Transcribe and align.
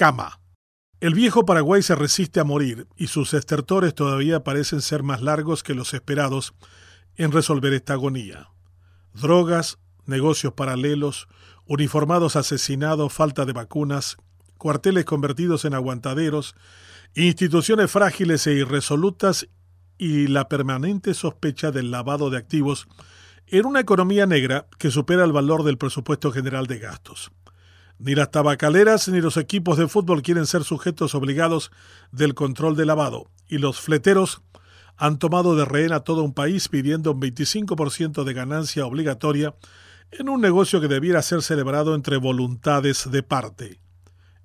cama. 0.00 0.40
El 1.00 1.12
viejo 1.12 1.44
Paraguay 1.44 1.82
se 1.82 1.94
resiste 1.94 2.40
a 2.40 2.44
morir 2.44 2.86
y 2.96 3.08
sus 3.08 3.34
estertores 3.34 3.94
todavía 3.94 4.42
parecen 4.42 4.80
ser 4.80 5.02
más 5.02 5.20
largos 5.20 5.62
que 5.62 5.74
los 5.74 5.92
esperados 5.92 6.54
en 7.16 7.32
resolver 7.32 7.74
esta 7.74 7.92
agonía. 7.92 8.48
Drogas, 9.12 9.78
negocios 10.06 10.54
paralelos, 10.54 11.28
uniformados 11.66 12.34
asesinados, 12.34 13.12
falta 13.12 13.44
de 13.44 13.52
vacunas, 13.52 14.16
cuarteles 14.56 15.04
convertidos 15.04 15.66
en 15.66 15.74
aguantaderos, 15.74 16.54
instituciones 17.14 17.90
frágiles 17.90 18.46
e 18.46 18.54
irresolutas 18.54 19.48
y 19.98 20.28
la 20.28 20.48
permanente 20.48 21.12
sospecha 21.12 21.72
del 21.72 21.90
lavado 21.90 22.30
de 22.30 22.38
activos 22.38 22.88
en 23.48 23.66
una 23.66 23.80
economía 23.80 24.24
negra 24.24 24.66
que 24.78 24.90
supera 24.90 25.24
el 25.24 25.32
valor 25.32 25.62
del 25.62 25.76
presupuesto 25.76 26.32
general 26.32 26.66
de 26.68 26.78
gastos. 26.78 27.30
Ni 28.02 28.14
las 28.14 28.30
tabacaleras 28.30 29.08
ni 29.08 29.20
los 29.20 29.36
equipos 29.36 29.76
de 29.76 29.86
fútbol 29.86 30.22
quieren 30.22 30.46
ser 30.46 30.64
sujetos 30.64 31.14
obligados 31.14 31.70
del 32.12 32.34
control 32.34 32.74
de 32.74 32.86
lavado, 32.86 33.30
y 33.46 33.58
los 33.58 33.78
fleteros 33.78 34.40
han 34.96 35.18
tomado 35.18 35.54
de 35.54 35.66
rehén 35.66 35.92
a 35.92 36.00
todo 36.00 36.22
un 36.22 36.32
país 36.32 36.68
pidiendo 36.68 37.12
un 37.12 37.20
25% 37.20 38.24
de 38.24 38.32
ganancia 38.32 38.86
obligatoria 38.86 39.54
en 40.12 40.30
un 40.30 40.40
negocio 40.40 40.80
que 40.80 40.88
debiera 40.88 41.20
ser 41.20 41.42
celebrado 41.42 41.94
entre 41.94 42.16
voluntades 42.16 43.10
de 43.10 43.22
parte. 43.22 43.80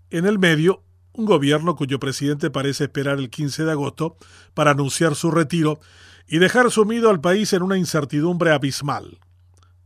En 0.09 0.25
el 0.25 0.37
medio, 0.37 0.83
un 1.13 1.23
gobierno 1.23 1.77
cuyo 1.77 1.97
presidente 1.97 2.51
parece 2.51 2.83
esperar 2.83 3.19
el 3.19 3.29
15 3.29 3.63
de 3.63 3.71
agosto 3.71 4.17
para 4.53 4.71
anunciar 4.71 5.15
su 5.15 5.31
retiro 5.31 5.79
y 6.27 6.39
dejar 6.39 6.71
sumido 6.71 7.09
al 7.09 7.21
país 7.21 7.53
en 7.53 7.63
una 7.63 7.77
incertidumbre 7.77 8.51
abismal. 8.51 9.19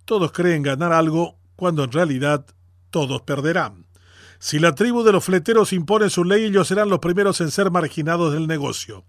Todos 0.06 0.32
creen 0.32 0.64
ganar 0.64 0.92
algo 0.92 1.38
cuando 1.56 1.84
en 1.84 1.92
realidad 1.92 2.48
todos 2.90 3.22
perderán. 3.22 3.86
Si 4.40 4.60
la 4.60 4.74
tribu 4.74 5.04
de 5.04 5.12
los 5.12 5.26
fleteros 5.26 5.74
impone 5.74 6.10
su 6.10 6.24
ley, 6.24 6.46
ellos 6.46 6.68
serán 6.68 6.90
los 6.90 7.00
primeros 7.00 7.42
en 7.42 7.52
ser 7.52 7.72
marginados 7.72 8.34
del 8.34 8.48
negocio. 8.48 9.06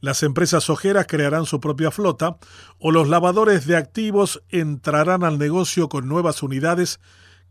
Las 0.00 0.22
empresas 0.22 0.68
ojeras 0.68 1.06
crearán 1.08 1.46
su 1.46 1.60
propia 1.60 1.90
flota 1.90 2.36
o 2.78 2.92
los 2.92 3.08
lavadores 3.08 3.66
de 3.66 3.76
activos 3.76 4.42
entrarán 4.50 5.24
al 5.24 5.38
negocio 5.38 5.88
con 5.88 6.06
nuevas 6.06 6.42
unidades 6.42 7.00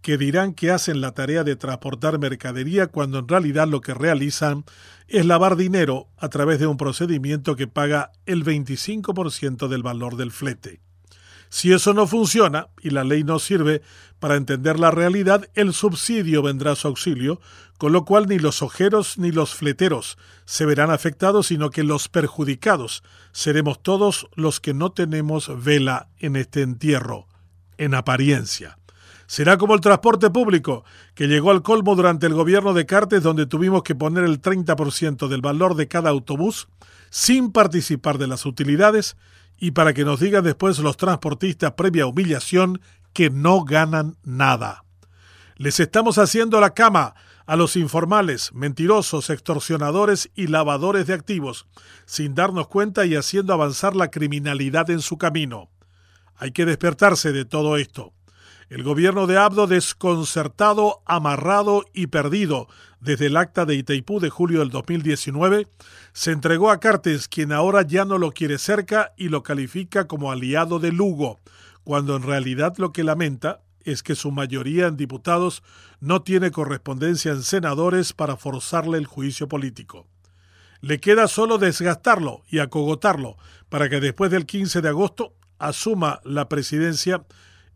que 0.02 0.20
dirán 0.20 0.54
que 0.54 0.70
hacen 0.70 1.02
la 1.02 1.14
tarea 1.14 1.44
de 1.44 1.56
transportar 1.56 2.20
mercadería 2.20 2.86
cuando 2.86 3.18
en 3.18 3.28
realidad 3.28 3.68
lo 3.68 3.82
que 3.82 3.96
realizan 3.96 4.64
es 5.08 5.26
lavar 5.26 5.56
dinero 5.56 6.10
a 6.18 6.30
través 6.30 6.60
de 6.60 6.68
un 6.68 6.78
procedimiento 6.78 7.56
que 7.56 7.68
paga 7.68 8.12
el 8.28 8.46
25% 8.46 9.68
del 9.68 9.82
valor 9.82 10.16
del 10.16 10.32
flete. 10.32 10.82
Si 11.56 11.72
eso 11.72 11.94
no 11.94 12.06
funciona 12.06 12.68
y 12.82 12.90
la 12.90 13.06
ley 13.06 13.24
no 13.24 13.40
sirve 13.40 13.82
para 14.20 14.36
entender 14.36 14.78
la 14.78 14.92
realidad, 14.92 15.50
el 15.54 15.74
subsidio 15.74 16.42
vendrá 16.42 16.74
a 16.74 16.76
su 16.76 16.90
auxilio, 16.90 17.40
con 17.78 17.94
lo 17.94 18.04
cual 18.04 18.28
ni 18.28 18.40
los 18.40 18.62
ojeros 18.62 19.18
ni 19.18 19.32
los 19.32 19.56
fleteros 19.56 20.18
se 20.44 20.66
verán 20.66 20.92
afectados, 20.92 21.48
sino 21.48 21.70
que 21.70 21.84
los 21.84 22.10
perjudicados 22.10 23.04
seremos 23.32 23.82
todos 23.82 24.28
los 24.36 24.60
que 24.60 24.74
no 24.74 24.92
tenemos 24.92 25.50
vela 25.64 26.10
en 26.20 26.36
este 26.36 26.62
entierro, 26.62 27.30
en 27.78 27.94
apariencia. 27.94 28.78
Será 29.28 29.58
como 29.58 29.74
el 29.74 29.82
transporte 29.82 30.30
público, 30.30 30.84
que 31.16 31.28
llegó 31.28 31.52
al 31.52 31.64
colmo 31.64 31.96
durante 31.96 32.28
el 32.28 32.34
gobierno 32.34 32.74
de 32.74 32.86
Cartes, 32.86 33.24
donde 33.24 33.46
tuvimos 33.48 33.84
que 33.84 33.96
poner 33.96 34.24
el 34.24 34.42
30% 34.42 35.28
del 35.28 35.42
valor 35.42 35.76
de 35.76 35.88
cada 35.88 36.10
autobús 36.10 36.68
sin 37.10 37.52
participar 37.52 38.18
de 38.18 38.28
las 38.28 38.46
utilidades 38.46 39.18
y 39.58 39.72
para 39.72 39.94
que 39.94 40.06
nos 40.06 40.20
digan 40.20 40.44
después 40.44 40.80
los 40.80 40.98
transportistas 40.98 41.74
previa 41.74 42.08
humillación 42.08 42.82
que 43.14 43.30
no 43.30 43.64
ganan 43.64 44.18
nada. 44.24 44.84
Les 45.56 45.80
estamos 45.80 46.18
haciendo 46.18 46.60
la 46.60 46.74
cama 46.74 47.16
a 47.46 47.56
los 47.56 47.76
informales, 47.76 48.52
mentirosos, 48.54 49.30
extorsionadores 49.30 50.32
y 50.36 50.48
lavadores 50.48 51.08
de 51.08 51.14
activos, 51.14 51.68
sin 52.06 52.36
darnos 52.36 52.68
cuenta 52.68 53.06
y 53.06 53.16
haciendo 53.16 53.54
avanzar 53.54 53.96
la 53.96 54.10
criminalidad 54.10 54.90
en 54.90 55.00
su 55.00 55.18
camino. 55.18 55.70
Hay 56.36 56.52
que 56.52 56.66
despertarse 56.66 57.32
de 57.32 57.46
todo 57.46 57.78
esto. 57.78 58.15
El 58.68 58.82
gobierno 58.82 59.28
de 59.28 59.38
Abdo 59.38 59.68
desconcertado, 59.68 61.04
amarrado 61.06 61.86
y 61.94 62.08
perdido 62.08 62.68
desde 63.00 63.28
el 63.28 63.38
acta 63.38 63.66
de 63.66 63.76
Itaipú 63.76 64.20
de 64.20 64.32
julio 64.32 64.60
del 64.60 64.72
2019, 64.72 65.68
se 66.14 66.32
entregó 66.32 66.72
a 66.72 66.80
Cartes, 66.80 67.28
quien 67.28 67.52
ahora 67.52 67.84
ya 67.84 68.06
no 68.06 68.18
lo 68.18 68.32
quiere 68.32 68.58
cerca 68.58 69.14
y 69.18 69.30
lo 69.30 69.44
califica 69.44 70.08
como 70.08 70.32
aliado 70.32 70.80
de 70.80 70.92
Lugo, 70.92 71.40
cuando 71.84 72.16
en 72.16 72.24
realidad 72.24 72.74
lo 72.78 72.92
que 72.92 73.04
lamenta 73.04 73.62
es 73.82 74.02
que 74.02 74.16
su 74.16 74.32
mayoría 74.32 74.88
en 74.88 74.98
diputados 74.98 75.62
no 76.00 76.24
tiene 76.24 76.50
correspondencia 76.50 77.34
en 77.34 77.44
senadores 77.44 78.14
para 78.14 78.36
forzarle 78.36 78.98
el 78.98 79.06
juicio 79.06 79.48
político. 79.48 80.08
Le 80.82 81.00
queda 81.00 81.28
solo 81.28 81.60
desgastarlo 81.60 82.42
y 82.50 82.58
acogotarlo 82.58 83.38
para 83.70 83.90
que 83.90 84.00
después 84.00 84.32
del 84.32 84.48
15 84.48 84.82
de 84.82 84.90
agosto 84.90 85.36
asuma 85.60 86.20
la 86.24 86.50
presidencia 86.50 87.24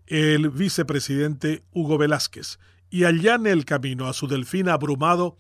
el 0.10 0.50
vicepresidente 0.50 1.64
Hugo 1.72 1.98
Velázquez 1.98 2.60
y 2.90 3.06
allane 3.06 3.52
el 3.52 3.64
camino 3.64 4.08
a 4.08 4.14
su 4.14 4.28
delfín 4.28 4.68
abrumado 4.68 5.38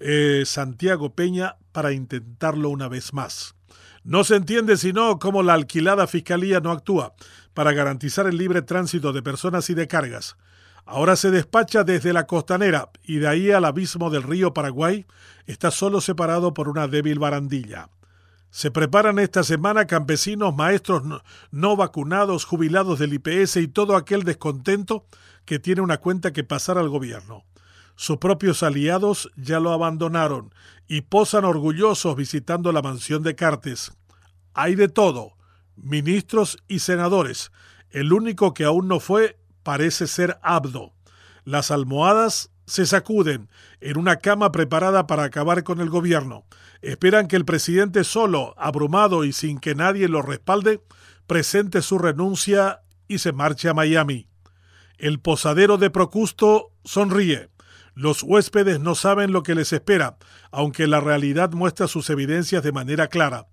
eh, 0.00 0.42
Santiago 0.46 1.14
Peña 1.14 1.56
para 1.72 1.92
intentarlo 1.92 2.70
una 2.70 2.88
vez 2.88 3.12
más. 3.12 3.54
No 4.04 4.24
se 4.24 4.36
entiende 4.36 4.78
sino 4.78 5.18
cómo 5.18 5.42
la 5.42 5.54
alquilada 5.54 6.06
fiscalía 6.06 6.60
no 6.60 6.72
actúa 6.72 7.14
para 7.52 7.72
garantizar 7.72 8.26
el 8.26 8.38
libre 8.38 8.62
tránsito 8.62 9.12
de 9.12 9.22
personas 9.22 9.68
y 9.68 9.74
de 9.74 9.86
cargas. 9.86 10.36
Ahora 10.86 11.16
se 11.16 11.30
despacha 11.30 11.84
desde 11.84 12.12
la 12.12 12.26
costanera 12.26 12.90
y 13.02 13.16
de 13.16 13.28
ahí 13.28 13.50
al 13.50 13.64
abismo 13.64 14.08
del 14.08 14.22
río 14.22 14.54
Paraguay 14.54 15.04
está 15.46 15.70
solo 15.70 16.00
separado 16.00 16.54
por 16.54 16.68
una 16.68 16.88
débil 16.88 17.18
barandilla. 17.18 17.90
Se 18.56 18.70
preparan 18.70 19.18
esta 19.18 19.42
semana 19.42 19.86
campesinos, 19.86 20.56
maestros 20.56 21.02
no, 21.50 21.76
vacunados, 21.76 22.46
jubilados 22.46 22.98
del 22.98 23.12
IPS 23.12 23.56
y 23.56 23.68
todo 23.68 23.96
aquel 23.96 24.22
descontento 24.22 25.04
que 25.44 25.58
tiene 25.58 25.82
una 25.82 25.98
cuenta 25.98 26.32
que 26.32 26.42
pasar 26.42 26.78
al 26.78 26.88
gobierno. 26.88 27.44
Sus 27.96 28.16
propios 28.16 28.62
aliados 28.62 29.30
ya 29.36 29.60
lo 29.60 29.72
abandonaron 29.72 30.54
y 30.88 31.02
posan 31.02 31.44
orgullosos 31.44 32.16
visitando 32.16 32.72
la 32.72 32.80
mansión 32.80 33.22
de 33.22 33.34
Cartes. 33.34 33.92
Hay 34.54 34.74
de 34.74 34.88
todo, 34.88 35.36
ministros 35.76 36.56
y 36.66 36.78
senadores. 36.78 37.52
El 37.90 38.14
único 38.14 38.54
que 38.54 38.64
aún 38.64 38.88
no 38.88 39.00
fue 39.00 39.38
parece 39.64 40.06
ser 40.06 40.38
Abdo. 40.40 40.95
Las 41.46 41.70
almohadas 41.70 42.50
se 42.66 42.86
sacuden 42.86 43.48
en 43.80 43.98
una 43.98 44.16
cama 44.16 44.50
preparada 44.50 45.06
para 45.06 45.22
acabar 45.22 45.62
con 45.62 45.80
el 45.80 45.88
gobierno. 45.88 46.44
Esperan 46.82 47.28
que 47.28 47.36
el 47.36 47.44
presidente 47.44 48.02
solo, 48.02 48.52
abrumado 48.58 49.24
y 49.24 49.32
sin 49.32 49.60
que 49.60 49.76
nadie 49.76 50.08
lo 50.08 50.22
respalde, 50.22 50.82
presente 51.28 51.82
su 51.82 51.98
renuncia 51.98 52.80
y 53.06 53.18
se 53.18 53.30
marche 53.30 53.68
a 53.68 53.74
Miami. 53.74 54.26
El 54.98 55.20
posadero 55.20 55.78
de 55.78 55.88
Procusto 55.88 56.72
sonríe. 56.84 57.48
Los 57.94 58.24
huéspedes 58.24 58.80
no 58.80 58.96
saben 58.96 59.30
lo 59.30 59.44
que 59.44 59.54
les 59.54 59.72
espera, 59.72 60.18
aunque 60.50 60.88
la 60.88 60.98
realidad 60.98 61.52
muestra 61.52 61.86
sus 61.86 62.10
evidencias 62.10 62.64
de 62.64 62.72
manera 62.72 63.06
clara. 63.06 63.46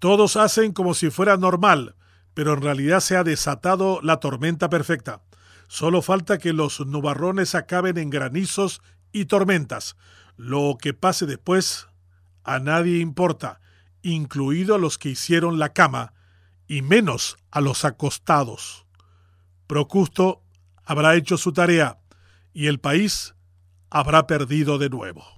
Todos 0.00 0.36
hacen 0.36 0.72
como 0.72 0.92
si 0.92 1.08
fuera 1.10 1.36
normal, 1.36 1.94
pero 2.34 2.54
en 2.54 2.62
realidad 2.62 2.98
se 2.98 3.16
ha 3.16 3.22
desatado 3.22 4.00
la 4.02 4.18
tormenta 4.18 4.68
perfecta. 4.68 5.22
Solo 5.68 6.02
falta 6.02 6.38
que 6.38 6.52
los 6.52 6.84
nubarrones 6.84 7.54
acaben 7.54 7.98
en 7.98 8.10
granizos 8.10 8.82
y 9.12 9.26
tormentas. 9.26 9.96
Lo 10.36 10.76
que 10.80 10.94
pase 10.94 11.26
después 11.26 11.88
a 12.42 12.58
nadie 12.58 12.98
importa, 12.98 13.60
incluido 14.02 14.74
a 14.74 14.78
los 14.78 14.98
que 14.98 15.10
hicieron 15.10 15.58
la 15.58 15.72
cama, 15.72 16.14
y 16.66 16.82
menos 16.82 17.38
a 17.50 17.60
los 17.60 17.84
acostados. 17.84 18.86
Procusto 19.66 20.42
habrá 20.84 21.16
hecho 21.16 21.36
su 21.36 21.52
tarea 21.52 21.98
y 22.52 22.66
el 22.66 22.78
país 22.78 23.34
habrá 23.90 24.26
perdido 24.26 24.78
de 24.78 24.90
nuevo. 24.90 25.37